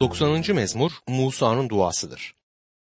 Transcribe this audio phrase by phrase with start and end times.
[0.00, 0.54] 90.
[0.54, 2.34] mezmur Musa'nın duasıdır.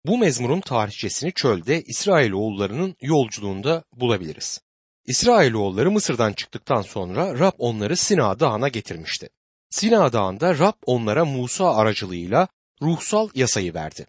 [0.06, 4.60] Bu mezmurun tarihçesini çölde İsrailoğullarının yolculuğunda bulabiliriz.
[5.06, 9.28] İsrailoğulları Mısır'dan çıktıktan sonra Rab onları Sina Dağı'na getirmişti.
[9.70, 12.48] Sina Dağı'nda Rab onlara Musa aracılığıyla
[12.82, 14.06] ruhsal yasayı verdi.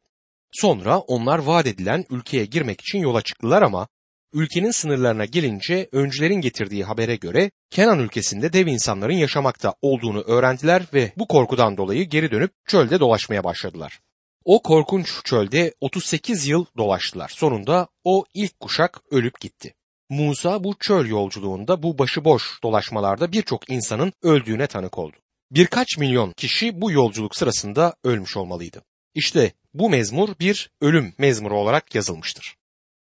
[0.51, 3.87] Sonra onlar vaat edilen ülkeye girmek için yola çıktılar ama
[4.33, 11.11] ülkenin sınırlarına gelince öncülerin getirdiği habere göre Kenan ülkesinde dev insanların yaşamakta olduğunu öğrendiler ve
[11.17, 13.99] bu korkudan dolayı geri dönüp çölde dolaşmaya başladılar.
[14.45, 17.29] O korkunç çölde 38 yıl dolaştılar.
[17.35, 19.73] Sonunda o ilk kuşak ölüp gitti.
[20.09, 25.15] Musa bu çöl yolculuğunda bu başıboş dolaşmalarda birçok insanın öldüğüne tanık oldu.
[25.51, 28.81] Birkaç milyon kişi bu yolculuk sırasında ölmüş olmalıydı.
[29.15, 32.58] İşte bu mezmur bir ölüm mezmuru olarak yazılmıştır.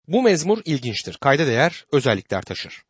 [0.08, 2.82] Bu mezmur ilginçtir, kayda değer özellikler taşır.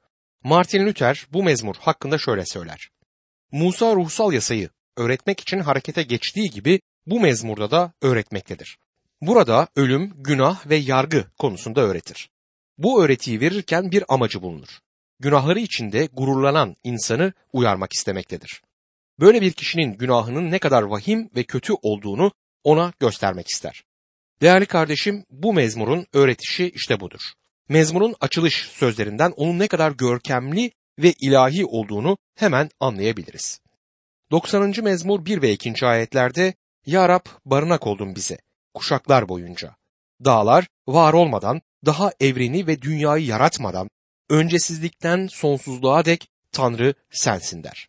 [0.45, 2.89] Martin Luther bu mezmur hakkında şöyle söyler.
[3.53, 8.79] Musa ruhsal yasayı öğretmek için harekete geçtiği gibi bu mezmurda da öğretmektedir.
[9.21, 12.31] Burada ölüm, günah ve yargı konusunda öğretir.
[12.79, 14.79] Bu öğretiyi verirken bir amacı bulunur.
[15.21, 18.63] Günahları içinde gururlanan insanı uyarmak istemektedir.
[19.21, 22.33] Böyle bir kişinin günahının ne kadar vahim ve kötü olduğunu
[22.65, 23.85] ona göstermek ister.
[24.41, 27.21] Değerli kardeşim bu mezmurun öğretişi işte budur.
[27.69, 33.61] Mezmurun açılış sözlerinden onun ne kadar görkemli ve ilahi olduğunu hemen anlayabiliriz.
[34.31, 34.75] 90.
[34.83, 35.87] mezmur 1 ve 2.
[35.87, 36.55] ayetlerde
[36.87, 38.39] Ya Rab barınak oldun bize
[38.75, 39.77] kuşaklar boyunca.
[40.25, 43.91] Dağlar var olmadan, daha evreni ve dünyayı yaratmadan,
[44.31, 47.89] öncesizlikten sonsuzluğa dek Tanrı sensin der.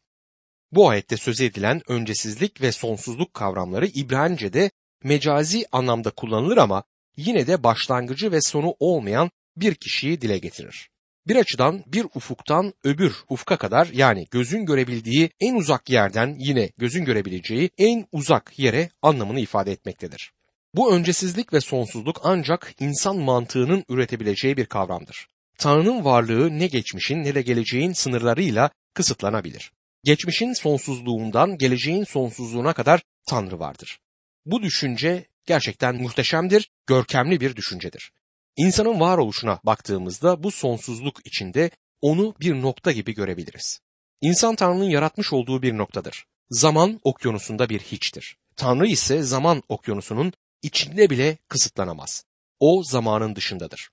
[0.71, 4.71] Bu ayette söz edilen öncesizlik ve sonsuzluk kavramları İbranice'de
[5.03, 6.83] mecazi anlamda kullanılır ama
[7.17, 10.89] yine de başlangıcı ve sonu olmayan bir kişiyi dile getirir.
[11.27, 17.05] Bir açıdan bir ufuktan öbür ufka kadar yani gözün görebildiği en uzak yerden yine gözün
[17.05, 20.31] görebileceği en uzak yere anlamını ifade etmektedir.
[20.73, 25.27] Bu öncesizlik ve sonsuzluk ancak insan mantığının üretebileceği bir kavramdır.
[25.57, 29.71] Tanrı'nın varlığı ne geçmişin ne de geleceğin sınırlarıyla kısıtlanabilir.
[30.03, 33.99] Geçmişin sonsuzluğundan geleceğin sonsuzluğuna kadar Tanrı vardır.
[34.47, 38.11] Bu düşünce gerçekten muhteşemdir, görkemli bir düşüncedir.
[38.57, 41.71] İnsanın varoluşuna baktığımızda bu sonsuzluk içinde
[42.01, 43.79] onu bir nokta gibi görebiliriz.
[44.21, 46.25] İnsan Tanrı'nın yaratmış olduğu bir noktadır.
[46.49, 48.37] Zaman okyanusunda bir hiçtir.
[48.55, 52.23] Tanrı ise zaman okyanusunun içinde bile kısıtlanamaz.
[52.59, 53.89] O zamanın dışındadır.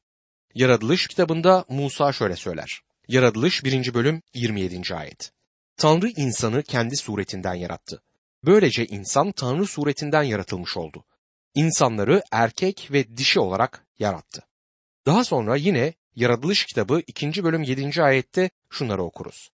[0.54, 2.80] Yaratılış kitabında Musa şöyle söyler.
[3.08, 3.94] Yaratılış 1.
[3.94, 4.94] bölüm 27.
[4.94, 5.32] ayet.
[5.76, 8.02] Tanrı insanı kendi suretinden yarattı.
[8.46, 11.04] Böylece insan Tanrı suretinden yaratılmış oldu.
[11.54, 14.42] İnsanları erkek ve dişi olarak yarattı.
[15.06, 17.44] Daha sonra yine Yaratılış kitabı 2.
[17.44, 18.02] bölüm 7.
[18.02, 19.50] ayette şunları okuruz.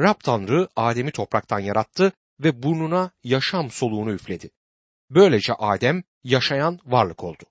[0.00, 4.50] Rab Tanrı Adem'i topraktan yarattı ve burnuna yaşam soluğunu üfledi.
[5.10, 7.44] Böylece Adem yaşayan varlık oldu.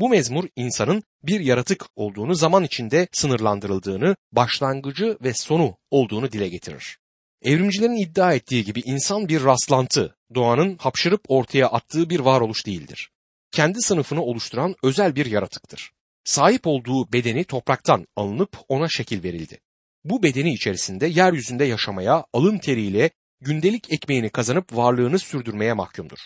[0.00, 6.98] Bu mezmur insanın bir yaratık olduğunu zaman içinde sınırlandırıldığını, başlangıcı ve sonu olduğunu dile getirir.
[7.44, 13.10] Evrimcilerin iddia ettiği gibi insan bir rastlantı, doğanın hapşırıp ortaya attığı bir varoluş değildir.
[13.50, 15.92] Kendi sınıfını oluşturan özel bir yaratıktır.
[16.24, 19.60] Sahip olduğu bedeni topraktan alınıp ona şekil verildi.
[20.04, 23.10] Bu bedeni içerisinde yeryüzünde yaşamaya alın teriyle
[23.40, 26.18] gündelik ekmeğini kazanıp varlığını sürdürmeye mahkumdur.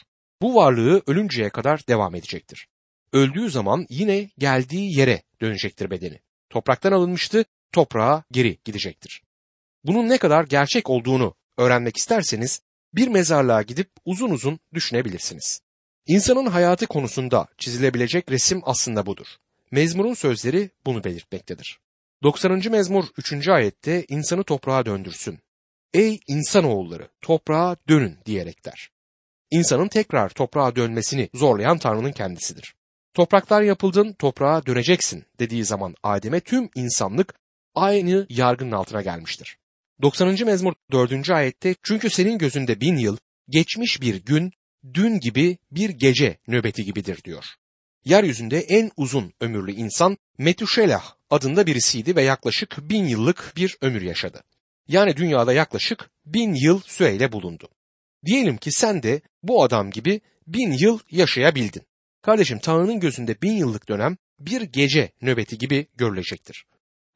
[0.42, 2.68] Bu varlığı ölünceye kadar devam edecektir.
[3.12, 6.20] Öldüğü zaman yine geldiği yere dönecektir bedeni.
[6.50, 9.22] Topraktan alınmıştı, toprağa geri gidecektir.
[9.84, 12.60] Bunun ne kadar gerçek olduğunu öğrenmek isterseniz
[12.94, 15.60] bir mezarlığa gidip uzun uzun düşünebilirsiniz.
[16.06, 19.26] İnsanın hayatı konusunda çizilebilecek resim aslında budur.
[19.70, 21.78] Mezmurun sözleri bunu belirtmektedir.
[22.22, 22.62] 90.
[22.70, 23.48] mezmur 3.
[23.48, 25.38] ayette insanı toprağa döndürsün.
[25.94, 28.90] Ey insanoğulları toprağa dönün diyerek der.
[29.50, 32.74] İnsanın tekrar toprağa dönmesini zorlayan Tanrı'nın kendisidir.
[33.14, 37.34] Topraklar yapıldın toprağa döneceksin dediği zaman Adem'e tüm insanlık
[37.74, 39.58] aynı yargının altına gelmiştir.
[40.02, 40.44] 90.
[40.46, 41.30] mezmur 4.
[41.30, 43.16] ayette çünkü senin gözünde bin yıl
[43.48, 44.52] geçmiş bir gün
[44.94, 47.44] dün gibi bir gece nöbeti gibidir diyor.
[48.04, 54.42] Yeryüzünde en uzun ömürlü insan Metuşelah adında birisiydi ve yaklaşık bin yıllık bir ömür yaşadı.
[54.88, 57.68] Yani dünyada yaklaşık bin yıl süreyle bulundu.
[58.26, 61.82] Diyelim ki sen de bu adam gibi bin yıl yaşayabildin.
[62.22, 66.64] Kardeşim Tanrı'nın gözünde bin yıllık dönem bir gece nöbeti gibi görülecektir.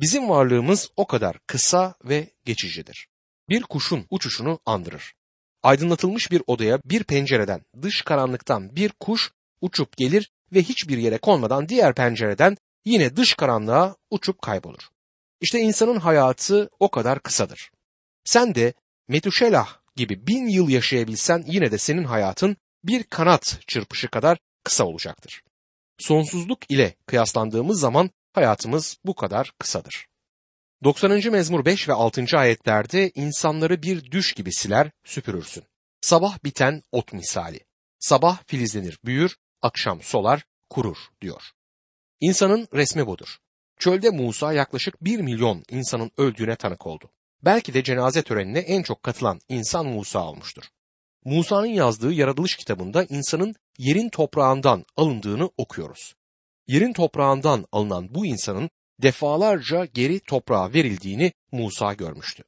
[0.03, 3.09] Bizim varlığımız o kadar kısa ve geçicidir.
[3.49, 5.15] Bir kuşun uçuşunu andırır.
[5.63, 11.69] Aydınlatılmış bir odaya bir pencereden, dış karanlıktan bir kuş uçup gelir ve hiçbir yere konmadan
[11.69, 14.89] diğer pencereden yine dış karanlığa uçup kaybolur.
[15.41, 17.71] İşte insanın hayatı o kadar kısadır.
[18.25, 18.75] Sen de
[19.09, 25.43] Metuşelah gibi bin yıl yaşayabilsen yine de senin hayatın bir kanat çırpışı kadar kısa olacaktır.
[25.99, 30.07] Sonsuzluk ile kıyaslandığımız zaman hayatımız bu kadar kısadır.
[30.85, 31.31] 90.
[31.33, 32.39] mezmur 5 ve 6.
[32.39, 35.65] ayetlerde insanları bir düş gibi siler, süpürürsün.
[36.01, 37.61] Sabah biten ot misali.
[37.99, 41.43] Sabah filizlenir, büyür, akşam solar, kurur diyor.
[42.21, 43.39] İnsanın resmi budur.
[43.79, 47.11] Çölde Musa yaklaşık 1 milyon insanın öldüğüne tanık oldu.
[47.43, 50.65] Belki de cenaze törenine en çok katılan insan Musa olmuştur.
[51.25, 56.15] Musa'nın yazdığı yaratılış kitabında insanın yerin toprağından alındığını okuyoruz.
[56.69, 58.71] Yerin toprağından alınan bu insanın
[59.03, 62.43] defalarca geri toprağa verildiğini Musa görmüştü.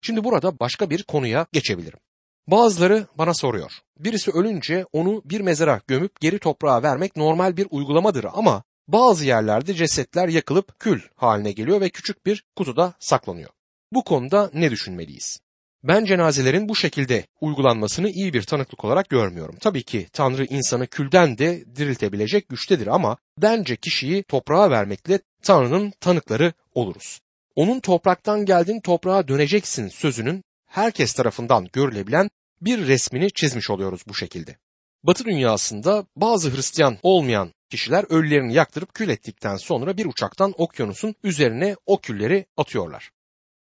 [0.00, 1.98] Şimdi burada başka bir konuya geçebilirim.
[2.46, 3.72] Bazıları bana soruyor.
[3.98, 9.74] Birisi ölünce onu bir mezara gömüp geri toprağa vermek normal bir uygulamadır ama bazı yerlerde
[9.74, 13.50] cesetler yakılıp kül haline geliyor ve küçük bir kutuda saklanıyor.
[13.92, 15.40] Bu konuda ne düşünmeliyiz?
[15.84, 19.56] Ben cenazelerin bu şekilde uygulanmasını iyi bir tanıklık olarak görmüyorum.
[19.60, 26.52] Tabii ki Tanrı insanı külden de diriltebilecek güçtedir ama bence kişiyi toprağa vermekle Tanrı'nın tanıkları
[26.74, 27.20] oluruz.
[27.56, 32.30] Onun topraktan geldin toprağa döneceksin sözünün herkes tarafından görülebilen
[32.60, 34.56] bir resmini çizmiş oluyoruz bu şekilde.
[35.02, 41.76] Batı dünyasında bazı Hristiyan olmayan kişiler ölülerini yaktırıp kül ettikten sonra bir uçaktan okyanusun üzerine
[41.86, 43.10] o külleri atıyorlar.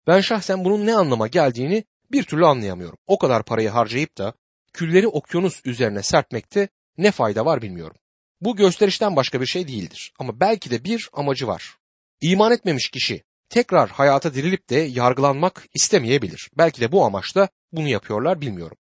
[0.06, 2.98] Ben şahsen bunun ne anlama geldiğini bir türlü anlayamıyorum.
[3.06, 4.34] O kadar parayı harcayıp da
[4.72, 6.68] külleri okyanus üzerine serpmekte
[6.98, 7.96] ne fayda var bilmiyorum.
[8.40, 11.76] Bu gösterişten başka bir şey değildir ama belki de bir amacı var.
[12.20, 16.50] İman etmemiş kişi tekrar hayata dirilip de yargılanmak istemeyebilir.
[16.58, 18.76] Belki de bu amaçla bunu yapıyorlar bilmiyorum.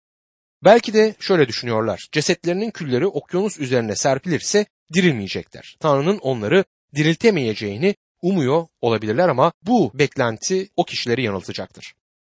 [0.63, 2.07] Belki de şöyle düşünüyorlar.
[2.11, 5.77] Cesetlerinin külleri okyanus üzerine serpilirse dirilmeyecekler.
[5.79, 6.65] Tanrı'nın onları
[6.95, 11.93] diriltemeyeceğini umuyor olabilirler ama bu beklenti o kişileri yanıltacaktır.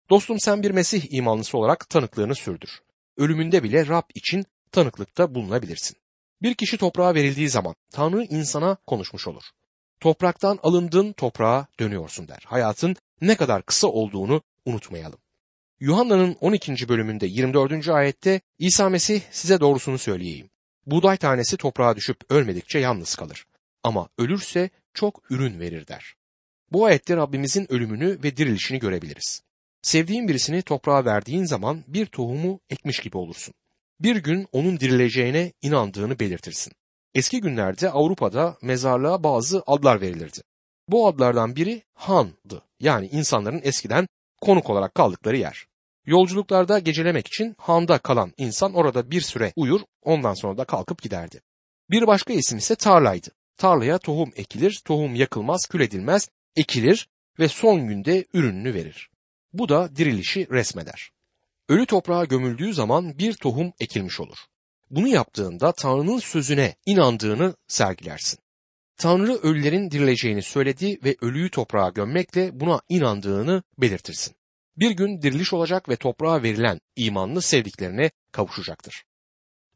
[0.10, 2.82] Dostum sen bir Mesih imanlısı olarak tanıklığını sürdür.
[3.18, 5.98] Ölümünde bile Rab için tanıklıkta bulunabilirsin.
[6.42, 9.44] Bir kişi toprağa verildiği zaman Tanrı insana konuşmuş olur.
[10.00, 12.44] Topraktan alındın toprağa dönüyorsun der.
[12.46, 15.20] Hayatın ne kadar kısa olduğunu unutmayalım.
[15.80, 16.90] Yuhanna'nın 12.
[16.90, 17.90] bölümünde 24.
[17.90, 20.50] ayette İsa Mesih size doğrusunu söyleyeyim.
[20.86, 23.46] Buğday tanesi toprağa düşüp ölmedikçe yalnız kalır.
[23.84, 26.16] Ama ölürse çok ürün verir der.
[26.72, 29.44] Bu ayette Rabbimizin ölümünü ve dirilişini görebiliriz.
[29.84, 33.54] Sevdiğin birisini toprağa verdiğin zaman bir tohumu ekmiş gibi olursun.
[34.00, 36.74] Bir gün onun dirileceğine inandığını belirtirsin.
[37.14, 40.40] Eski günlerde Avrupa'da mezarlığa bazı adlar verilirdi.
[40.88, 42.62] Bu adlardan biri handı.
[42.80, 44.08] Yani insanların eskiden
[44.42, 45.66] konuk olarak kaldıkları yer.
[46.06, 51.42] Yolculuklarda gecelemek için handa kalan insan orada bir süre uyur, ondan sonra da kalkıp giderdi.
[51.90, 53.30] Bir başka isim ise tarlaydı.
[53.58, 57.08] Tarlaya tohum ekilir, tohum yakılmaz, kül edilmez, ekilir
[57.40, 59.13] ve son günde ürününü verir.
[59.54, 61.12] Bu da dirilişi resmeder.
[61.70, 64.38] Ölü toprağa gömüldüğü zaman bir tohum ekilmiş olur.
[64.90, 68.40] Bunu yaptığında Tanrı'nın sözüne inandığını sergilersin.
[68.98, 74.36] Tanrı ölülerin dirileceğini söyledi ve ölüyü toprağa gömmekle buna inandığını belirtirsin.
[74.78, 79.04] Bir gün diriliş olacak ve toprağa verilen imanlı sevdiklerine kavuşacaktır.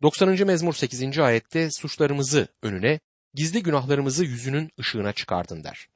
[0.02, 0.48] 90.
[0.48, 1.20] mezmur 8.
[1.20, 3.00] ayette suçlarımızı önüne,
[3.34, 5.88] gizli günahlarımızı yüzünün ışığına çıkardın der.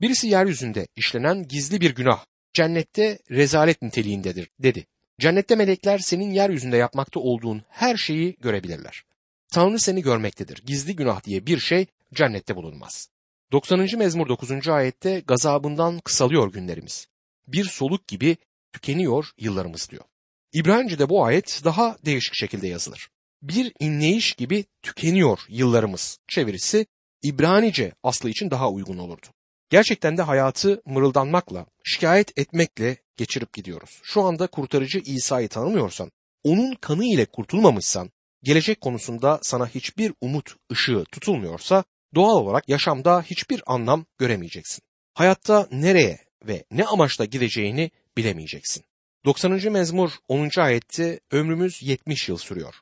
[0.00, 4.86] Birisi yeryüzünde işlenen gizli bir günah cennette rezalet niteliğindedir dedi.
[5.20, 9.04] Cennette melekler senin yeryüzünde yapmakta olduğun her şeyi görebilirler.
[9.52, 10.62] Tanrı seni görmektedir.
[10.66, 13.08] Gizli günah diye bir şey cennette bulunmaz.
[13.52, 13.98] 90.
[13.98, 14.68] mezmur 9.
[14.68, 17.06] ayette gazabından kısalıyor günlerimiz.
[17.48, 18.36] Bir soluk gibi
[18.72, 20.04] tükeniyor yıllarımız diyor.
[20.52, 23.08] İbranice'de bu ayet daha değişik şekilde yazılır.
[23.42, 26.86] Bir inleyiş gibi tükeniyor yıllarımız çevirisi
[27.22, 29.26] İbranice aslı için daha uygun olurdu.
[29.70, 34.00] Gerçekten de hayatı mırıldanmakla, şikayet etmekle geçirip gidiyoruz.
[34.02, 36.10] Şu anda kurtarıcı İsa'yı tanımıyorsan,
[36.44, 38.10] onun kanı ile kurtulmamışsan,
[38.42, 44.82] gelecek konusunda sana hiçbir umut ışığı tutulmuyorsa doğal olarak yaşamda hiçbir anlam göremeyeceksin.
[45.14, 48.84] Hayatta nereye ve ne amaçla gideceğini bilemeyeceksin.
[49.24, 49.72] 90.
[49.72, 50.50] mezmur 10.
[50.60, 52.74] ayette ömrümüz 70 yıl sürüyor.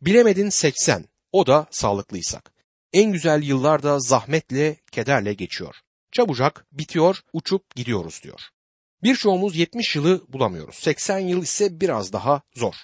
[0.00, 2.52] Bilemedin 80, o da sağlıklıysak.
[2.92, 5.74] En güzel yıllar da zahmetle, kederle geçiyor.
[6.16, 8.40] Çabucak bitiyor, uçup gidiyoruz diyor.
[9.02, 10.74] Birçoğumuz 70 yılı bulamıyoruz.
[10.74, 12.74] 80 yıl ise biraz daha zor.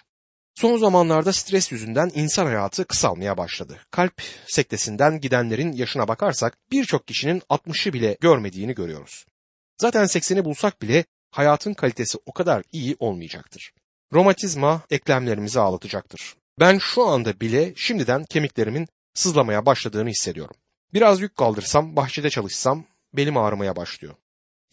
[0.55, 3.79] Son zamanlarda stres yüzünden insan hayatı kısalmaya başladı.
[3.91, 9.27] Kalp sektesinden gidenlerin yaşına bakarsak birçok kişinin 60'ı bile görmediğini görüyoruz.
[9.81, 13.73] Zaten 80'i bulsak bile hayatın kalitesi o kadar iyi olmayacaktır.
[14.13, 16.35] Romatizma eklemlerimizi ağlatacaktır.
[16.61, 20.57] Ben şu anda bile şimdiden kemiklerimin sızlamaya başladığını hissediyorum.
[20.95, 24.15] Biraz yük kaldırsam, bahçede çalışsam belim ağrımaya başlıyor.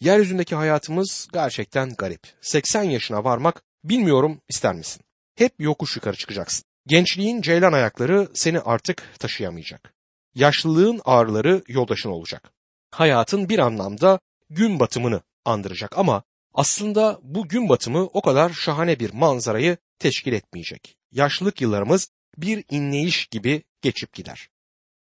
[0.00, 2.20] Yeryüzündeki hayatımız gerçekten garip.
[2.40, 5.02] 80 yaşına varmak bilmiyorum ister misin?
[5.34, 6.64] Hep yokuş yukarı çıkacaksın.
[6.86, 9.94] Gençliğin ceylan ayakları seni artık taşıyamayacak.
[10.34, 12.52] Yaşlılığın ağrıları yoldaşın olacak.
[12.90, 16.22] Hayatın bir anlamda gün batımını andıracak ama
[16.54, 20.96] aslında bu gün batımı o kadar şahane bir manzarayı teşkil etmeyecek.
[21.12, 24.48] Yaşlılık yıllarımız bir inleyiş gibi geçip gider.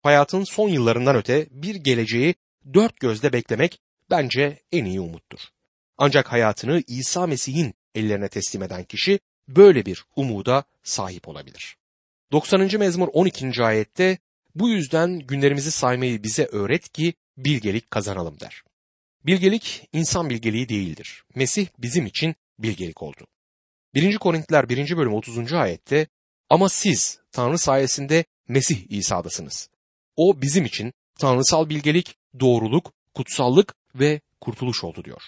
[0.02, 2.35] Hayatın son yıllarından öte bir geleceği
[2.75, 3.80] dört gözle beklemek
[4.11, 5.38] bence en iyi umuttur.
[5.99, 11.76] Ancak hayatını İsa Mesih'in ellerine teslim eden kişi böyle bir umuda sahip olabilir.
[12.32, 12.78] 90.
[12.78, 13.64] mezmur 12.
[13.64, 14.18] ayette
[14.54, 18.62] bu yüzden günlerimizi saymayı bize öğret ki bilgelik kazanalım der.
[19.26, 21.25] Bilgelik insan bilgeliği değildir.
[21.35, 23.26] Mesih bizim için bilgelik oldu.
[23.94, 24.18] 1.
[24.18, 24.96] Korintiler 1.
[24.96, 25.52] bölüm 30.
[25.52, 26.06] ayette
[26.50, 29.70] ama siz Tanrı sayesinde Mesih İsa'dasınız.
[30.16, 35.23] O bizim için tanrısal bilgelik, doğruluk, kutsallık ve kurtuluş oldu diyor.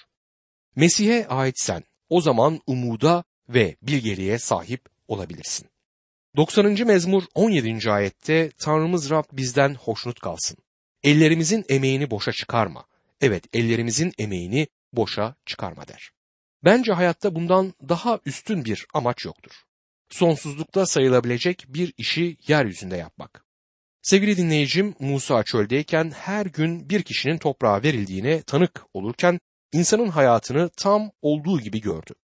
[0.77, 5.69] Mesih'e aitsen o zaman umuda ve bilgeliğe sahip olabilirsin.
[6.37, 6.87] 90.
[6.87, 7.91] mezmur 17.
[7.91, 10.57] ayette Tanrımız Rab bizden hoşnut kalsın.
[11.03, 12.85] Ellerimizin emeğini boşa çıkarma.
[13.21, 16.11] Evet ellerimizin emeğini boşa çıkarma der.
[16.65, 19.53] Bence hayatta bundan daha üstün bir amaç yoktur.
[20.11, 23.45] Sonsuzlukta sayılabilecek bir işi yeryüzünde yapmak.
[24.09, 29.41] Sevgili dinleyicim Musa çöldeyken her gün bir kişinin toprağa verildiğine tanık olurken
[29.73, 32.15] insanın hayatını tam olduğu gibi gördü.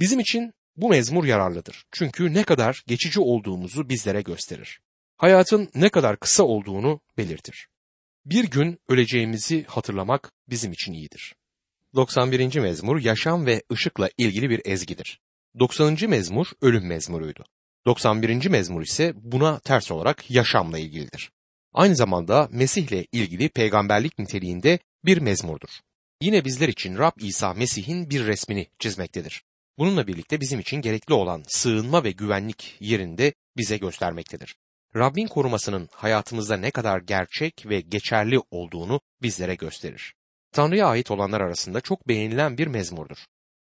[0.00, 1.84] Bizim için bu mezmur yararlıdır.
[1.92, 4.80] Çünkü ne kadar geçici olduğumuzu bizlere gösterir.
[5.16, 7.68] Hayatın ne kadar kısa olduğunu belirtir.
[8.24, 11.34] Bir gün öleceğimizi hatırlamak bizim için iyidir.
[11.94, 12.60] 91.
[12.60, 15.20] mezmur yaşam ve ışıkla ilgili bir ezgidir.
[15.58, 15.98] 90.
[16.08, 17.44] mezmur ölüm mezmuruydu.
[17.86, 18.46] 91.
[18.46, 21.30] mezmur ise buna ters olarak yaşamla ilgilidir.
[21.74, 25.68] Aynı zamanda Mesih'le ilgili peygamberlik niteliğinde bir mezmurdur.
[26.22, 29.42] Yine bizler için Rab İsa Mesih'in bir resmini çizmektedir.
[29.78, 34.56] Bununla birlikte bizim için gerekli olan sığınma ve güvenlik yerinde bize göstermektedir.
[34.96, 40.14] Rabbin korumasının hayatımızda ne kadar gerçek ve geçerli olduğunu bizlere gösterir.
[40.52, 43.18] Tanrı'ya ait olanlar arasında çok beğenilen bir mezmurdur.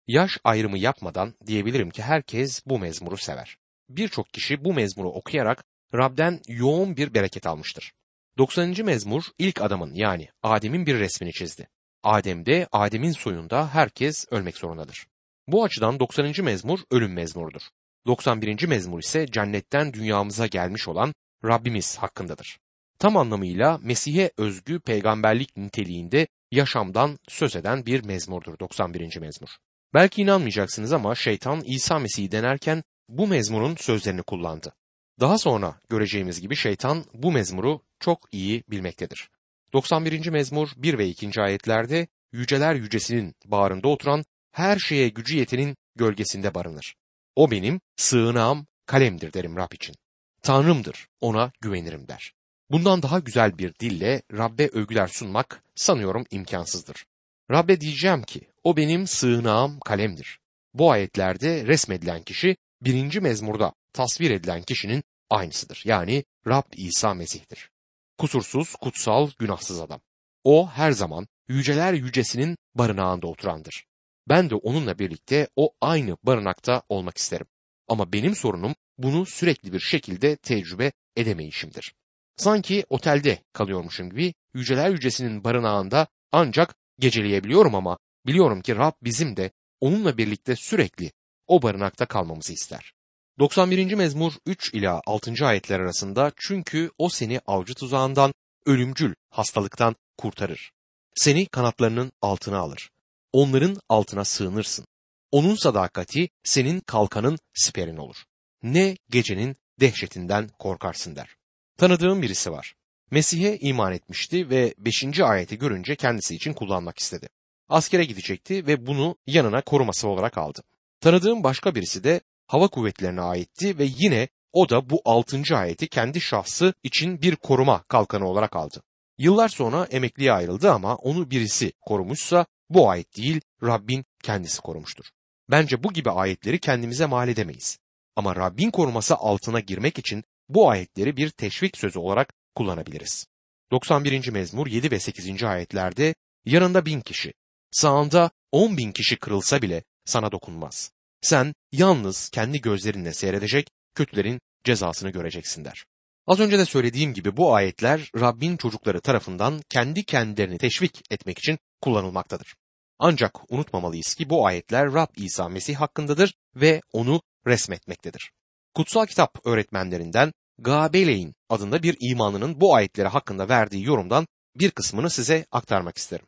[0.08, 3.58] Yaş ayrımı yapmadan diyebilirim ki herkes bu mezmuru sever.
[3.90, 5.64] Birçok kişi bu mezmuru okuyarak
[5.94, 7.92] Rab'den yoğun bir bereket almıştır.
[8.38, 8.86] 90.
[8.86, 11.68] mezmur ilk adamın yani Adem'in bir resmini çizdi.
[12.04, 15.08] Adem'de Adem'in soyunda herkes ölmek zorundadır.
[15.48, 16.34] Bu açıdan 90.
[16.44, 17.62] mezmur ölüm mezmurudur.
[18.08, 18.68] 91.
[18.68, 21.14] mezmur ise cennetten dünyamıza gelmiş olan
[21.46, 22.58] Rabbimiz hakkındadır.
[23.00, 29.18] Tam anlamıyla Mesih'e özgü peygamberlik niteliğinde yaşamdan söz eden bir mezmurdur 91.
[29.20, 29.50] mezmur.
[29.94, 34.74] Belki inanmayacaksınız ama şeytan İsa Mesih'i denerken bu mezmurun sözlerini kullandı.
[35.20, 39.30] Daha sonra göreceğimiz gibi şeytan bu mezmuru çok iyi bilmektedir.
[39.74, 40.28] 91.
[40.28, 41.42] mezmur 1 ve 2.
[41.42, 46.96] ayetlerde yüceler yücesinin bağrında oturan her şeye gücü yetenin gölgesinde barınır.
[47.36, 49.96] O benim sığınağım kalemdir derim Rab için.
[50.42, 52.34] Tanrımdır ona güvenirim der.
[52.72, 57.06] Bundan daha güzel bir dille Rabbe övgüler sunmak sanıyorum imkansızdır.
[57.52, 60.40] Rabbe diyeceğim ki o benim sığınağım kalemdir.
[60.74, 65.82] Bu ayetlerde resmedilen kişi birinci mezmurda tasvir edilen kişinin aynısıdır.
[65.86, 67.70] Yani Rab İsa Mesih'tir.
[68.18, 70.02] Kusursuz, kutsal, günahsız adam.
[70.44, 73.86] O her zaman yüceler yücesinin barınağında oturandır.
[74.30, 77.48] Ben de onunla birlikte o aynı barınakta olmak isterim.
[77.88, 81.94] Ama benim sorunum bunu sürekli bir şekilde tecrübe edemeyişimdir.
[82.38, 89.52] Sanki otelde kalıyormuşum gibi yüceler yücesinin barınağında ancak geceleyebiliyorum ama biliyorum ki Rab bizim de
[89.82, 91.12] onunla birlikte sürekli
[91.48, 92.94] o barınakta kalmamızı ister.
[93.40, 93.94] 91.
[93.94, 95.46] mezmur 3 ila 6.
[95.46, 98.34] ayetler arasında çünkü o seni avcı tuzağından,
[98.66, 100.72] ölümcül hastalıktan kurtarır.
[101.16, 102.90] Seni kanatlarının altına alır.
[103.34, 104.86] Onların altına sığınırsın.
[105.32, 108.16] Onun sadakati senin kalkanın siperin olur.
[108.64, 111.36] Ne gecenin dehşetinden korkarsın der.
[111.78, 112.74] Tanıdığım birisi var.
[113.12, 115.20] Mesih'e iman etmişti ve 5.
[115.20, 117.30] ayeti görünce kendisi için kullanmak istedi.
[117.70, 120.64] Askere gidecekti ve bunu yanına koruması olarak aldı.
[121.02, 125.42] Tanıdığım başka birisi de hava kuvvetlerine aitti ve yine o da bu 6.
[125.54, 128.82] ayeti kendi şahsı için bir koruma kalkanı olarak aldı.
[129.18, 135.06] Yıllar sonra emekliye ayrıldı ama onu birisi korumuşsa bu ayet değil Rabbin kendisi korumuştur.
[135.52, 137.78] Bence bu gibi ayetleri kendimize mal edemeyiz.
[138.16, 143.28] Ama Rabbin koruması altına girmek için bu ayetleri bir teşvik sözü olarak kullanabiliriz.
[143.72, 144.32] 91.
[144.32, 145.44] mezmur 7 ve 8.
[145.44, 147.34] ayetlerde yanında bin kişi,
[147.72, 150.92] sağında on bin kişi kırılsa bile sana dokunmaz.
[151.22, 155.86] Sen yalnız kendi gözlerinle seyredecek, kötülerin cezasını göreceksin der.
[156.28, 161.60] Az önce de söylediğim gibi bu ayetler Rabbin çocukları tarafından kendi kendilerini teşvik etmek için
[161.82, 162.56] kullanılmaktadır.
[163.00, 168.32] Ancak unutmamalıyız ki bu ayetler Rab İsa Mesih hakkındadır ve onu resmetmektedir.
[168.74, 175.46] Kutsal kitap öğretmenlerinden Gabeleyn adında bir imanının bu ayetleri hakkında verdiği yorumdan bir kısmını size
[175.52, 176.26] aktarmak isterim.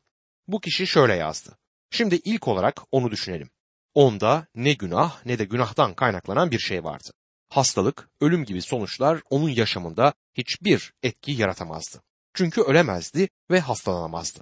[0.48, 1.58] Bu kişi şöyle yazdı.
[1.92, 3.50] Şimdi ilk olarak onu düşünelim.
[3.94, 7.10] Onda ne günah ne de günahtan kaynaklanan bir şey vardı.
[7.50, 12.02] Hastalık, ölüm gibi sonuçlar onun yaşamında hiçbir etki yaratamazdı.
[12.34, 14.40] Çünkü ölemezdi ve hastalanamazdı.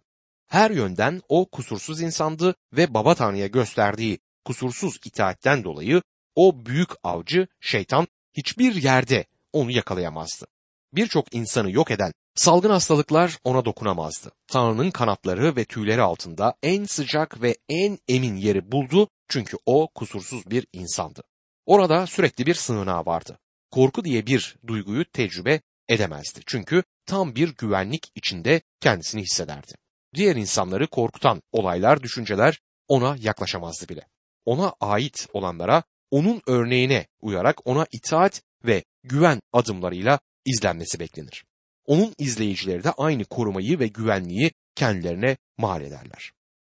[0.47, 6.01] Her yönden o kusursuz insandı ve baba Tanrı'ya gösterdiği kusursuz itaatten dolayı
[6.35, 10.45] o büyük avcı şeytan hiçbir yerde onu yakalayamazdı.
[10.93, 14.31] Birçok insanı yok eden salgın hastalıklar ona dokunamazdı.
[14.47, 20.49] Tanrı'nın kanatları ve tüyleri altında en sıcak ve en emin yeri buldu çünkü o kusursuz
[20.49, 21.23] bir insandı.
[21.65, 23.39] Orada sürekli bir sığınağı vardı.
[23.71, 26.39] Korku diye bir duyguyu tecrübe edemezdi.
[26.45, 29.73] Çünkü tam bir güvenlik içinde kendisini hissederdi.
[30.15, 34.07] Diğer insanları korkutan olaylar, düşünceler ona yaklaşamazdı bile.
[34.45, 41.46] Ona ait olanlara onun örneğine uyarak ona itaat ve güven adımlarıyla izlenmesi beklenir.
[41.87, 46.31] Onun izleyicileri de aynı korumayı ve güvenliği kendilerine mal ederler.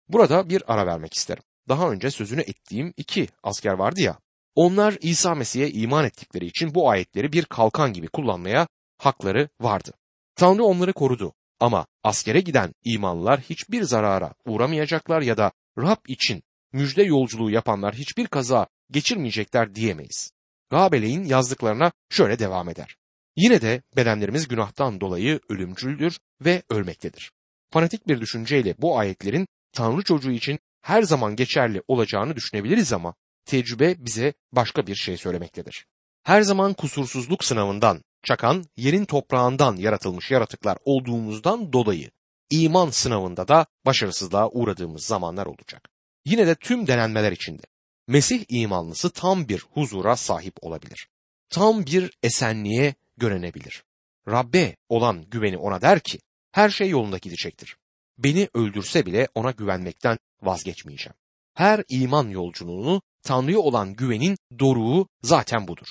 [0.09, 1.43] Burada bir ara vermek isterim.
[1.69, 4.19] Daha önce sözünü ettiğim iki asker vardı ya,
[4.55, 8.67] onlar İsa Mesih'e iman ettikleri için bu ayetleri bir kalkan gibi kullanmaya
[8.97, 9.93] hakları vardı.
[10.35, 16.43] Tanrı onları korudu ama askere giden imanlılar hiçbir zarara uğramayacaklar ya da Rab için
[16.73, 20.31] müjde yolculuğu yapanlar hiçbir kaza geçirmeyecekler diyemeyiz.
[20.69, 22.97] Gabele'in yazdıklarına şöyle devam eder.
[23.35, 27.31] Yine de bedenlerimiz günahtan dolayı ölümcüldür ve ölmektedir.
[27.69, 33.15] Fanatik bir düşünceyle bu ayetlerin Tanrı çocuğu için her zaman geçerli olacağını düşünebiliriz ama
[33.45, 35.85] tecrübe bize başka bir şey söylemektedir.
[36.23, 42.11] Her zaman kusursuzluk sınavından çakan yerin toprağından yaratılmış yaratıklar olduğumuzdan dolayı
[42.49, 45.89] iman sınavında da başarısızlığa uğradığımız zamanlar olacak.
[46.25, 47.63] Yine de tüm denenmeler içinde
[48.07, 51.07] Mesih imanlısı tam bir huzura sahip olabilir.
[51.49, 53.83] Tam bir esenliğe görenebilir.
[54.27, 56.19] Rabbe olan güveni ona der ki
[56.51, 57.77] her şey yolunda gidecektir.
[58.17, 61.15] Beni öldürse bile ona güvenmekten vazgeçmeyeceğim.
[61.53, 65.87] Her iman yolculuğunu Tanrı'ya olan güvenin doruğu zaten budur.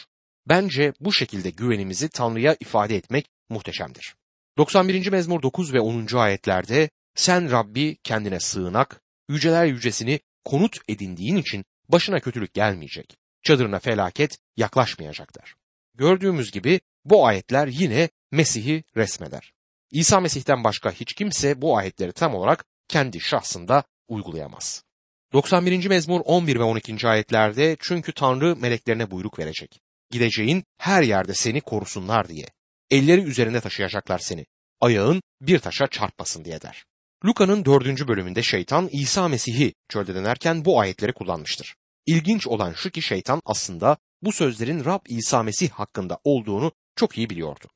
[0.49, 4.14] Bence bu şekilde güvenimizi Tanrı'ya ifade etmek muhteşemdir.
[4.59, 5.11] 91.
[5.11, 6.07] mezmur 9 ve 10.
[6.16, 13.16] ayetlerde sen Rabbi kendine sığınak, yüceler yücesini konut edindiğin için başına kötülük gelmeyecek.
[13.42, 15.55] Çadırına felaket yaklaşmayacaklar.
[15.94, 19.53] Gördüğümüz gibi bu ayetler yine Mesih'i resmeder.
[19.90, 24.85] İsa Mesih'ten başka hiç kimse bu ayetleri tam olarak kendi şahsında uygulayamaz.
[25.33, 25.87] 91.
[25.87, 27.09] mezmur 11 ve 12.
[27.09, 29.81] ayetlerde çünkü Tanrı meleklerine buyruk verecek.
[30.11, 32.47] Gideceğin her yerde seni korusunlar diye.
[32.90, 34.47] Elleri üzerinde taşıyacaklar seni.
[34.81, 36.85] Ayağın bir taşa çarpmasın diye der.
[37.25, 41.75] Luka'nın dördüncü bölümünde şeytan İsa Mesih'i çölde denerken bu ayetleri kullanmıştır.
[42.07, 47.30] İlginç olan şu ki şeytan aslında bu sözlerin Rab İsa Mesih hakkında olduğunu çok iyi
[47.30, 47.68] biliyordu.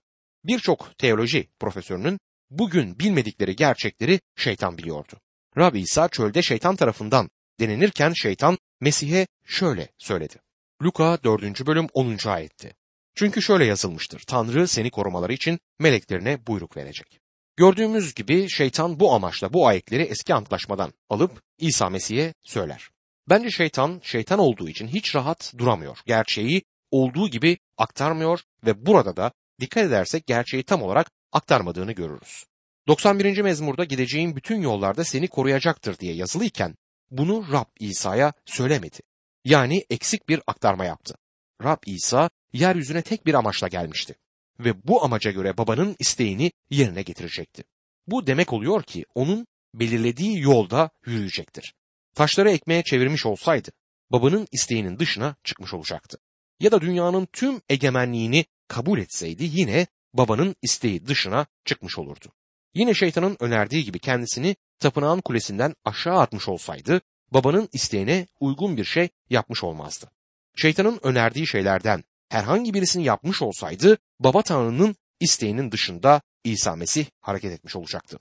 [0.44, 2.18] Birçok teoloji profesörünün
[2.50, 5.20] bugün bilmedikleri gerçekleri şeytan biliyordu.
[5.56, 10.36] Rab İsa çölde şeytan tarafından denenirken şeytan Mesih'e şöyle söyledi.
[10.82, 11.66] Luka 4.
[11.66, 12.28] bölüm 10.
[12.28, 12.74] ayetti.
[13.14, 14.22] Çünkü şöyle yazılmıştır.
[14.26, 17.20] Tanrı seni korumaları için meleklerine buyruk verecek.
[17.56, 22.88] Gördüğümüz gibi şeytan bu amaçla bu ayetleri eski antlaşmadan alıp İsa Mesih'e söyler.
[23.28, 25.98] Bence şeytan şeytan olduğu için hiç rahat duramıyor.
[26.06, 32.44] Gerçeği olduğu gibi aktarmıyor ve burada da dikkat edersek gerçeği tam olarak aktarmadığını görürüz.
[32.88, 33.38] 91.
[33.38, 36.74] mezmurda gideceğin bütün yollarda seni koruyacaktır diye yazılıyken
[37.10, 38.98] bunu Rab İsa'ya söylemedi.
[39.44, 41.14] Yani eksik bir aktarma yaptı.
[41.62, 44.14] Rab İsa yeryüzüne tek bir amaçla gelmişti
[44.60, 47.64] ve bu amaca göre babanın isteğini yerine getirecekti.
[48.06, 51.74] Bu demek oluyor ki onun belirlediği yolda yürüyecektir.
[52.14, 53.70] Taşları ekmeğe çevirmiş olsaydı
[54.12, 56.18] babanın isteğinin dışına çıkmış olacaktı.
[56.60, 62.26] Ya da dünyanın tüm egemenliğini kabul etseydi yine babanın isteği dışına çıkmış olurdu.
[62.74, 69.08] Yine şeytanın önerdiği gibi kendisini tapınağın kulesinden aşağı atmış olsaydı babanın isteğine uygun bir şey
[69.30, 70.10] yapmış olmazdı.
[70.56, 77.76] Şeytanın önerdiği şeylerden herhangi birisini yapmış olsaydı baba Tanrı'nın isteğinin dışında İsa Mesih hareket etmiş
[77.76, 78.18] olacaktı.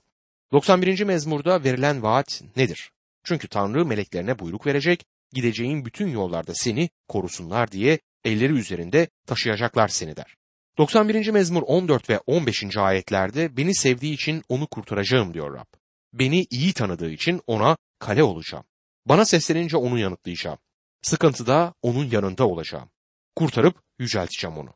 [0.52, 1.04] 91.
[1.04, 2.90] mezmurda verilen vaat nedir?
[3.24, 10.16] Çünkü Tanrı meleklerine buyruk verecek, gideceğin bütün yollarda seni korusunlar diye elleri üzerinde taşıyacaklar seni
[10.16, 10.36] der.
[10.78, 11.28] 91.
[11.28, 12.76] mezmur 14 ve 15.
[12.76, 15.66] ayetlerde beni sevdiği için onu kurtaracağım diyor Rab.
[16.12, 18.64] Beni iyi tanıdığı için ona kale olacağım.
[19.06, 20.58] Bana seslenince onu yanıtlayacağım.
[21.02, 22.90] Sıkıntıda onun yanında olacağım.
[23.36, 24.74] Kurtarıp yücelteceğim onu.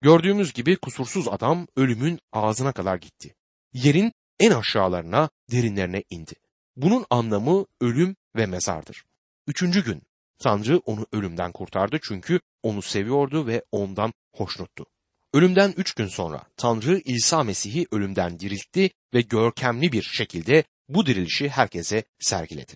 [0.00, 3.34] Gördüğümüz gibi kusursuz adam ölümün ağzına kadar gitti.
[3.72, 6.34] Yerin en aşağılarına, derinlerine indi.
[6.76, 9.04] Bunun anlamı ölüm ve mezardır.
[9.46, 10.02] Üçüncü gün
[10.38, 14.86] Tanrı onu ölümden kurtardı çünkü onu seviyordu ve ondan hoşnuttu.
[15.34, 21.48] Ölümden üç gün sonra Tanrı İsa Mesih'i ölümden diriltti ve görkemli bir şekilde bu dirilişi
[21.48, 22.72] herkese sergiledi.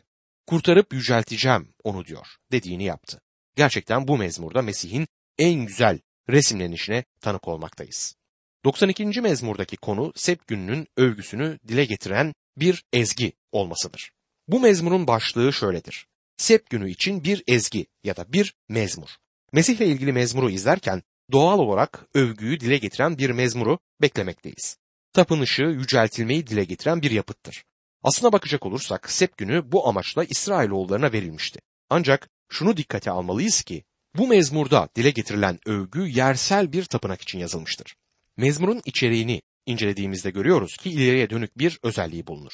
[0.46, 3.20] Kurtarıp yücelteceğim onu diyor dediğini yaptı.
[3.56, 5.98] Gerçekten bu mezmurda Mesih'in en güzel
[6.30, 8.14] resimlenişine tanık olmaktayız.
[8.64, 9.20] 92.
[9.20, 14.10] mezmurdaki konu Sep gününün övgüsünü dile getiren bir ezgi olmasıdır.
[14.48, 16.06] Bu mezmurun başlığı şöyledir.
[16.38, 19.08] Sep günü için bir ezgi ya da bir mezmur.
[19.52, 24.76] Mesih'le ilgili mezmuru izlerken doğal olarak övgüyü dile getiren bir mezmuru beklemekteyiz.
[25.12, 27.64] Tapınışı, yüceltilmeyi dile getiren bir yapıttır.
[28.02, 31.60] Aslına bakacak olursak Sep günü bu amaçla İsrailoğullarına verilmişti.
[31.90, 33.84] Ancak şunu dikkate almalıyız ki
[34.16, 37.96] bu mezmurda dile getirilen övgü yersel bir tapınak için yazılmıştır.
[38.36, 42.52] Mezmurun içeriğini incelediğimizde görüyoruz ki ileriye dönük bir özelliği bulunur.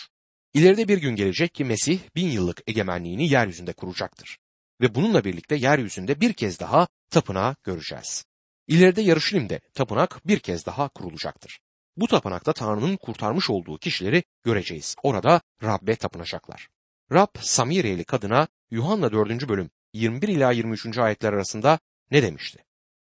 [0.55, 4.39] İleride bir gün gelecek ki Mesih bin yıllık egemenliğini yeryüzünde kuracaktır.
[4.81, 8.25] Ve bununla birlikte yeryüzünde bir kez daha tapınağı göreceğiz.
[8.69, 11.61] İleride Yarışilim'de tapınak bir kez daha kurulacaktır.
[11.97, 14.95] Bu tapınakta Tanrı'nın kurtarmış olduğu kişileri göreceğiz.
[15.03, 16.69] Orada Rab'be tapınacaklar.
[17.13, 19.49] Rab Samireli kadına Yuhanna 4.
[19.49, 20.99] bölüm 21 ila 23.
[20.99, 21.79] ayetler arasında
[22.11, 22.65] ne demişti?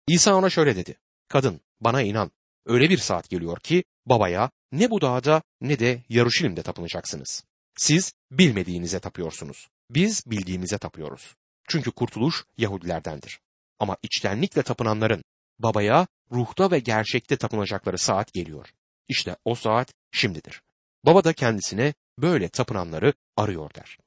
[0.09, 0.99] İsa ona şöyle dedi.
[1.29, 2.31] Kadın bana inan
[2.67, 7.45] öyle bir saat geliyor ki babaya ne bu dağda ne de Yaruşilim'de tapınacaksınız.
[7.77, 9.69] Siz bilmediğinize tapıyorsunuz.
[9.91, 11.35] Biz bildiğimize tapıyoruz.
[11.69, 13.41] Çünkü kurtuluş Yahudilerdendir.
[13.79, 15.25] Ama içtenlikle tapınanların
[15.59, 18.69] babaya ruhta ve gerçekte tapınacakları saat geliyor.
[19.09, 20.63] İşte o saat şimdidir.
[21.05, 23.99] Baba da kendisine böyle tapınanları arıyor der.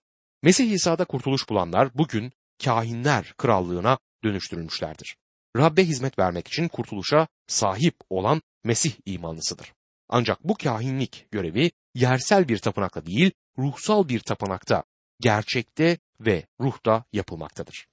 [0.44, 2.32] Mesih İsa'da kurtuluş bulanlar bugün
[2.64, 5.16] kahinler krallığına dönüştürülmüşlerdir.
[5.60, 9.74] Rabbe hizmet vermek için kurtuluşa sahip olan Mesih imanlısıdır.
[10.10, 14.84] Ancak bu kahinlik görevi yersel bir tapınakta değil, ruhsal bir tapınakta,
[15.20, 17.88] gerçekte ve ruhta yapılmaktadır.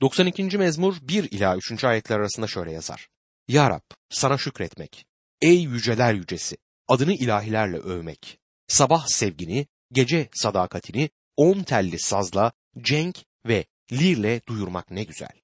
[0.00, 0.58] 92.
[0.58, 1.84] mezmur 1 ila 3.
[1.84, 3.08] ayetler arasında şöyle yazar.
[3.48, 5.06] Ya Rab, sana şükretmek,
[5.42, 6.56] ey yüceler yücesi,
[6.88, 15.04] adını ilahilerle övmek, sabah sevgini, gece sadakatini, on telli sazla, cenk ve lirle duyurmak ne
[15.04, 15.41] güzel.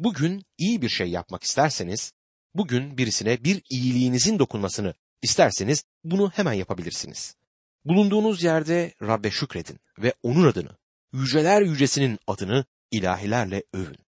[0.00, 2.12] Bugün iyi bir şey yapmak isterseniz,
[2.54, 7.36] bugün birisine bir iyiliğinizin dokunmasını isterseniz bunu hemen yapabilirsiniz.
[7.84, 10.76] Bulunduğunuz yerde Rabbe şükredin ve onun adını,
[11.12, 13.98] yüceler yücesinin adını ilahilerle övün.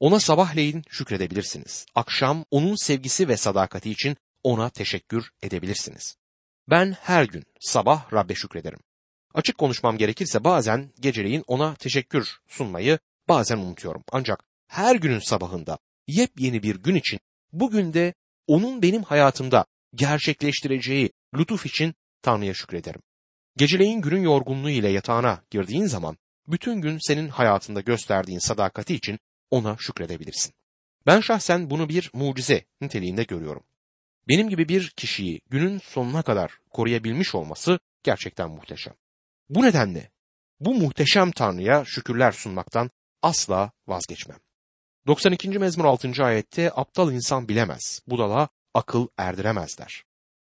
[0.00, 1.86] Ona sabahleyin şükredebilirsiniz.
[1.94, 6.16] Akşam onun sevgisi ve sadakati için ona teşekkür edebilirsiniz.
[6.70, 8.80] Ben her gün sabah Rabbe şükrederim.
[9.34, 14.04] Açık konuşmam gerekirse bazen geceleyin ona teşekkür sunmayı bazen unutuyorum.
[14.12, 17.20] Ancak her günün sabahında yepyeni bir gün için
[17.52, 18.14] bugün de
[18.46, 23.00] onun benim hayatımda gerçekleştireceği lütuf için Tanrı'ya şükrederim.
[23.56, 26.16] Geceleyin günün yorgunluğu ile yatağına girdiğin zaman
[26.48, 29.18] bütün gün senin hayatında gösterdiğin sadakati için
[29.50, 30.52] ona şükredebilirsin.
[31.06, 33.62] Ben şahsen bunu bir mucize niteliğinde görüyorum.
[34.28, 38.94] Benim gibi bir kişiyi günün sonuna kadar koruyabilmiş olması gerçekten muhteşem.
[39.48, 40.10] Bu nedenle
[40.60, 42.90] bu muhteşem Tanrı'ya şükürler sunmaktan
[43.22, 44.38] asla vazgeçmem.
[45.06, 45.58] 92.
[45.58, 46.24] mezmur 6.
[46.24, 50.04] ayette aptal insan bilemez, budala akıl erdiremez der.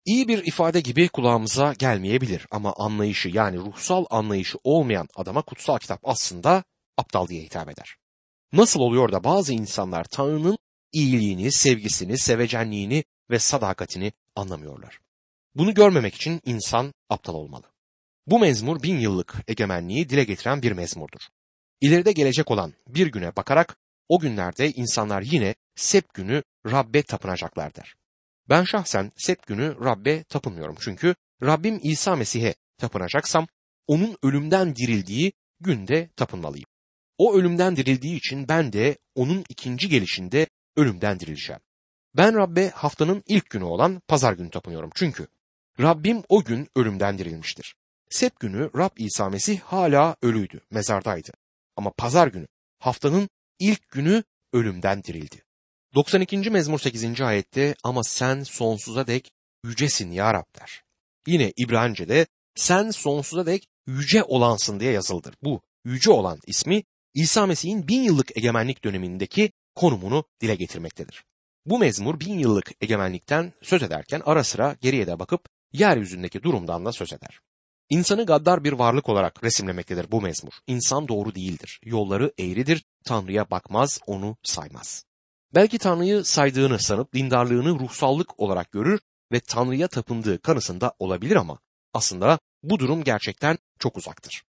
[0.05, 5.99] İyi bir ifade gibi kulağımıza gelmeyebilir ama anlayışı yani ruhsal anlayışı olmayan adama kutsal kitap
[6.03, 6.63] aslında
[6.97, 7.95] aptal diye hitap eder.
[8.51, 10.57] Nasıl oluyor da bazı insanlar Tanrı'nın
[10.91, 14.99] iyiliğini, sevgisini, sevecenliğini ve sadakatini anlamıyorlar.
[15.55, 17.65] Bunu görmemek için insan aptal olmalı.
[18.27, 21.21] Bu mezmur bin yıllık egemenliği dile getiren bir mezmurdur.
[21.81, 23.77] İleride gelecek olan bir güne bakarak
[24.09, 27.93] o günlerde insanlar yine Sep günü Rabbe tapınacaklar der.
[28.49, 33.47] Ben şahsen Sep günü Rabbe tapınmıyorum çünkü Rabbim İsa Mesih'e tapınacaksam
[33.87, 36.67] onun ölümden dirildiği günde tapınmalıyım.
[37.17, 41.61] O ölümden dirildiği için ben de onun ikinci gelişinde ölümden dirileceğim.
[42.15, 45.27] Ben Rabbe haftanın ilk günü olan pazar günü tapınıyorum çünkü
[45.79, 47.75] Rabbim o gün ölümden dirilmiştir.
[48.09, 51.31] Sep günü Rab İsa Mesih hala ölüydü, mezardaydı.
[51.75, 52.47] Ama pazar günü,
[52.79, 55.43] haftanın ilk günü ölümden dirildi.
[55.95, 56.49] 92.
[56.49, 57.21] mezmur 8.
[57.21, 59.31] ayette ama sen sonsuza dek
[59.63, 60.83] yücesin ya Rab der.
[61.27, 65.35] Yine İbranice'de sen sonsuza dek yüce olansın diye yazıldır.
[65.43, 71.23] Bu yüce olan ismi İsa Mesih'in bin yıllık egemenlik dönemindeki konumunu dile getirmektedir.
[71.65, 76.91] Bu mezmur bin yıllık egemenlikten söz ederken ara sıra geriye de bakıp yeryüzündeki durumdan da
[76.91, 77.39] söz eder.
[77.89, 80.53] İnsanı gaddar bir varlık olarak resimlemektedir bu mezmur.
[80.67, 81.79] İnsan doğru değildir.
[81.83, 82.83] Yolları eğridir.
[83.03, 85.05] Tanrı'ya bakmaz, onu saymaz.
[85.55, 88.99] Belki Tanrı'yı saydığını sanıp dindarlığını ruhsallık olarak görür
[89.31, 91.59] ve Tanrı'ya tapındığı kanısında olabilir ama
[91.93, 94.43] aslında bu durum gerçekten çok uzaktır.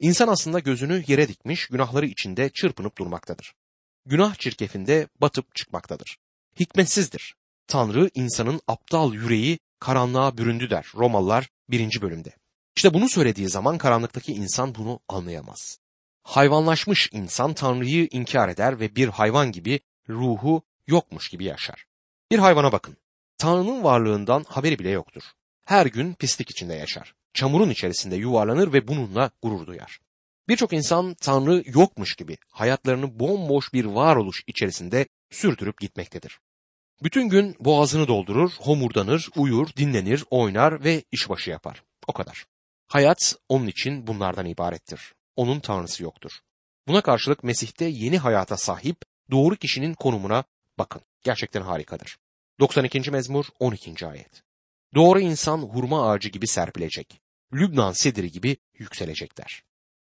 [0.00, 3.54] İnsan aslında gözünü yere dikmiş, günahları içinde çırpınıp durmaktadır.
[4.06, 6.16] Günah çirkefinde batıp çıkmaktadır.
[6.60, 7.34] Hikmetsizdir.
[7.66, 12.02] Tanrı insanın aptal yüreği karanlığa büründü der Romalılar 1.
[12.02, 12.32] bölümde.
[12.76, 15.78] İşte bunu söylediği zaman karanlıktaki insan bunu anlayamaz.
[16.22, 21.86] Hayvanlaşmış insan Tanrı'yı inkar eder ve bir hayvan gibi ruhu yokmuş gibi yaşar.
[22.30, 22.96] Bir hayvana bakın.
[23.38, 25.22] Tanrı'nın varlığından haberi bile yoktur.
[25.64, 27.14] Her gün pislik içinde yaşar.
[27.34, 30.00] Çamurun içerisinde yuvarlanır ve bununla gurur duyar.
[30.48, 36.40] Birçok insan Tanrı yokmuş gibi hayatlarını bomboş bir varoluş içerisinde sürdürüp gitmektedir.
[37.02, 41.82] Bütün gün boğazını doldurur, homurdanır, uyur, dinlenir, oynar ve işbaşı yapar.
[42.06, 42.46] O kadar.
[42.86, 45.14] Hayat onun için bunlardan ibarettir.
[45.36, 46.30] Onun tanrısı yoktur.
[46.88, 48.96] Buna karşılık Mesih'te yeni hayata sahip
[49.30, 50.44] doğru kişinin konumuna
[50.78, 51.02] bakın.
[51.24, 52.18] Gerçekten harikadır.
[52.60, 53.10] 92.
[53.10, 54.06] mezmur 12.
[54.06, 54.42] ayet.
[54.94, 57.20] Doğru insan hurma ağacı gibi serpilecek.
[57.54, 59.62] Lübnan sediri gibi yükselecekler.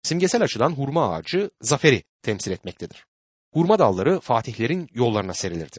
[0.02, 3.06] Simgesel açıdan hurma ağacı zaferi temsil etmektedir.
[3.52, 5.78] Hurma dalları fatihlerin yollarına serilirdi.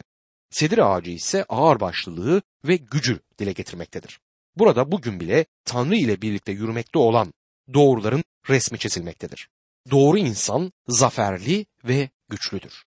[0.50, 4.20] Sedir ağacı ise ağırbaşlılığı ve gücü dile getirmektedir.
[4.56, 7.32] Burada bugün bile Tanrı ile birlikte yürümekte olan
[7.74, 9.48] doğruların resmi çizilmektedir.
[9.90, 12.84] Doğru insan zaferli ve güçlüdür.